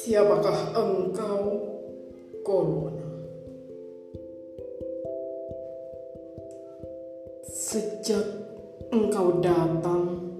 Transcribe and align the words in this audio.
Siapakah 0.00 0.72
engkau, 0.72 1.44
Corona? 2.40 3.04
Sejak 7.44 8.24
engkau 8.88 9.44
datang, 9.44 10.32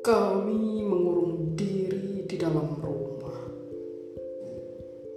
kami 0.00 0.80
mengurung 0.88 1.52
diri 1.52 2.24
di 2.24 2.40
dalam 2.40 2.72
rumah, 2.80 3.52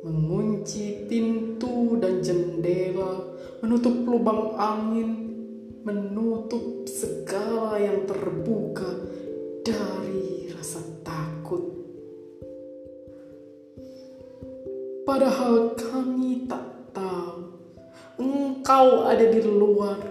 mengunci 0.03 1.07
pintu 1.07 1.95
dan 2.03 2.19
jendela, 2.19 3.23
menutup 3.63 3.95
lubang 4.03 4.59
angin, 4.59 5.34
menutup 5.85 6.89
segala 6.89 7.77
yang 7.77 8.09
terbuka 8.09 8.89
dari 9.61 10.49
rasa 10.49 10.81
takut. 11.05 11.61
Padahal 15.05 15.77
kami 15.77 16.49
tak 16.49 16.65
tahu 16.89 17.53
engkau 18.17 19.05
ada 19.05 19.29
di 19.29 19.45
luar 19.45 20.01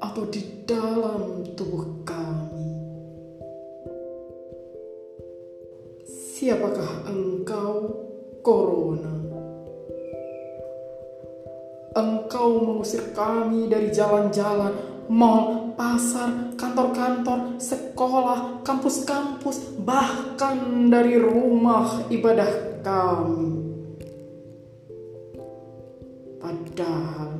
atau 0.00 0.24
di 0.24 0.64
dalam 0.64 1.44
tubuh 1.52 2.00
kami. 2.08 2.72
Siapakah 6.08 7.04
engkau, 7.12 7.92
Corona? 8.40 9.12
Engkau 11.92 12.64
mengusir 12.64 13.12
kami 13.12 13.68
dari 13.68 13.92
jalan-jalan, 13.92 14.72
mal, 15.10 15.74
pasar, 15.74 16.54
kantor-kantor, 16.54 17.58
sekolah, 17.58 18.62
kampus-kampus, 18.62 19.82
bahkan 19.82 20.86
dari 20.86 21.18
rumah 21.18 22.06
ibadah 22.06 22.78
kami. 22.86 23.58
Padahal 26.38 27.30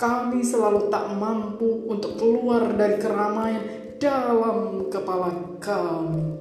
kami 0.00 0.40
selalu 0.40 0.88
tak 0.88 1.12
mampu 1.20 1.84
untuk 1.84 2.16
keluar 2.16 2.64
dari 2.72 2.96
keramaian 2.96 3.64
dalam 4.00 4.88
kepala 4.88 5.58
kami. 5.60 6.38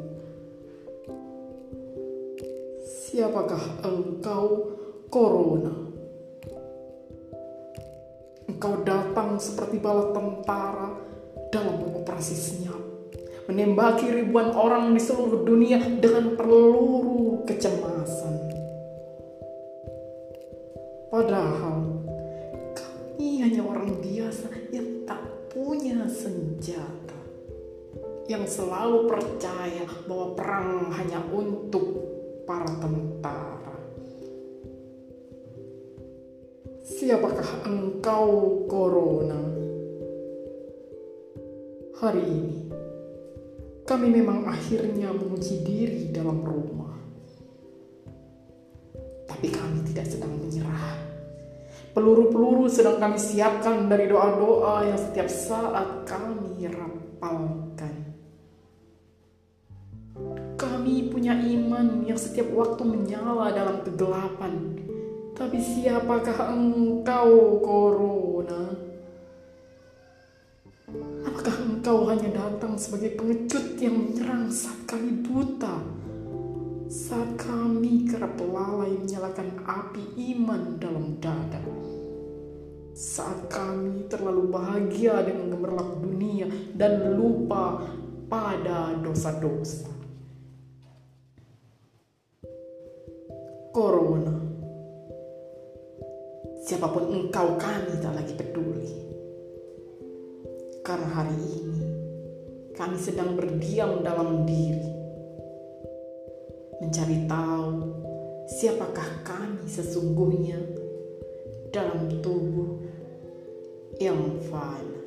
Siapakah 2.87 3.83
engkau, 3.83 4.77
Corona? 5.11 5.86
Engkau 8.47 8.79
datang 8.87 9.35
seperti 9.35 9.75
bala 9.75 10.15
tentara 10.15 10.95
dalam 11.51 11.83
operasi 11.83 12.31
senyap, 12.31 12.79
menembaki 13.51 14.07
ribuan 14.07 14.55
orang 14.55 14.95
di 14.95 15.03
seluruh 15.03 15.43
dunia 15.43 15.83
dengan 15.99 16.39
peluru 16.39 17.43
kecemasan. 17.43 18.35
Padahal 21.07 22.03
kami 22.75 23.43
hanya 23.43 23.63
orang 23.63 23.99
biasa 23.99 24.47
yang 24.71 25.03
tak 25.03 25.23
punya 25.51 26.07
senjata. 26.07 27.19
Yang 28.27 28.59
selalu 28.59 29.07
percaya 29.07 29.87
bahwa 30.03 30.35
perang 30.35 30.91
hanya 30.95 31.23
untuk 31.31 31.95
para 32.43 32.67
tentara. 32.79 33.76
Siapakah 37.07 37.63
engkau, 37.63 38.67
Corona? 38.67 39.39
Hari 42.03 42.19
ini, 42.19 42.67
kami 43.87 44.11
memang 44.11 44.43
akhirnya 44.43 45.15
mengunci 45.15 45.63
diri 45.63 46.11
dalam 46.11 46.43
rumah. 46.43 46.99
Tapi 49.23 49.47
kami 49.47 49.87
tidak 49.87 50.03
sedang 50.03 50.35
menyerah. 50.35 50.99
Peluru-peluru 51.95 52.67
sedang 52.67 52.99
kami 52.99 53.15
siapkan 53.15 53.87
dari 53.87 54.11
doa-doa 54.11 54.91
yang 54.91 54.99
setiap 54.99 55.31
saat 55.31 56.03
kami 56.03 56.67
rapalkan. 56.67 57.95
Kami 60.59 61.07
punya 61.07 61.39
iman 61.39 62.03
yang 62.03 62.19
setiap 62.19 62.51
waktu 62.51 62.83
menyala 62.83 63.55
dalam 63.55 63.79
kegelapan. 63.87 64.86
Tapi 65.37 65.61
siapakah 65.61 66.49
engkau, 66.49 67.61
Corona? 67.61 68.73
Apakah 71.29 71.55
engkau 71.61 72.09
hanya 72.09 72.33
datang 72.33 72.73
sebagai 72.73 73.13
pengecut 73.13 73.77
yang 73.77 74.01
menyerang 74.01 74.49
saat 74.49 74.81
kami 74.89 75.21
buta? 75.21 75.77
Saat 76.89 77.37
kami 77.37 78.09
kerap 78.09 78.33
lalai 78.41 78.97
menyalakan 78.97 79.61
api 79.61 80.17
iman 80.33 80.81
dalam 80.81 81.21
dada. 81.21 81.61
Saat 82.97 83.45
kami 83.45 84.09
terlalu 84.09 84.49
bahagia 84.49 85.21
dengan 85.21 85.53
gemerlap 85.53 86.01
dunia 86.01 86.49
dan 86.73 87.13
lupa 87.13 87.85
pada 88.25 88.97
dosa-dosa. 89.05 89.93
Corona. 93.69 94.36
Siapa 96.67 96.83
pun 96.91 97.07
engkau 97.07 97.55
kami 97.55 97.95
tak 98.03 98.11
lagi 98.11 98.35
peduli. 98.35 98.91
Karena 100.83 101.07
hari 101.15 101.31
ini 101.31 101.79
kami 102.75 102.99
sedang 102.99 103.39
berdiam 103.39 104.03
dalam 104.03 104.43
diri. 104.43 104.91
Mencari 106.83 107.23
tahu 107.23 107.71
siapakah 108.51 109.23
kami 109.23 109.63
sesungguhnya 109.63 110.59
dalam 111.71 112.19
tubuh 112.19 112.83
yang 114.03 114.35
fana. 114.51 115.06